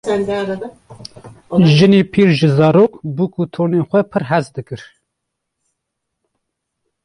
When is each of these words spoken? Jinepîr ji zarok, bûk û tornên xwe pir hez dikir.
Jinepîr 1.75 2.29
ji 2.39 2.49
zarok, 2.57 2.93
bûk 3.15 3.33
û 3.41 3.43
tornên 3.53 3.83
xwe 3.89 4.01
pir 4.11 4.23
hez 4.31 4.45
dikir. 4.55 4.81